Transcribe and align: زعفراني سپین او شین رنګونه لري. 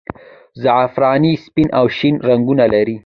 زعفراني 0.63 1.33
سپین 1.45 1.67
او 1.79 1.85
شین 1.97 2.15
رنګونه 2.27 2.65
لري. 2.73 2.95